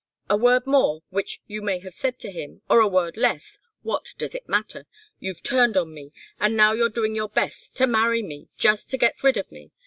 [0.31, 4.15] A word more which you may have said to him, or a word less what
[4.17, 4.87] does it matter?
[5.19, 8.97] You've turned on me, and now you're doing your best to marry me, just to
[8.97, 9.69] get rid of me.